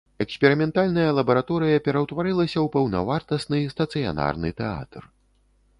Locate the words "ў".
2.65-2.75